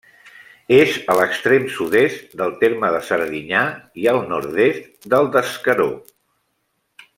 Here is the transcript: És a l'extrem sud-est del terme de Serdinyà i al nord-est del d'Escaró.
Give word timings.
És 0.77 0.95
a 1.13 1.17
l'extrem 1.19 1.67
sud-est 1.73 2.33
del 2.39 2.55
terme 2.63 2.91
de 2.97 3.03
Serdinyà 3.11 3.61
i 4.05 4.09
al 4.15 4.25
nord-est 4.33 5.09
del 5.15 5.31
d'Escaró. 5.37 5.91